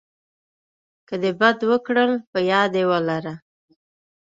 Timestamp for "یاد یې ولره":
2.51-3.33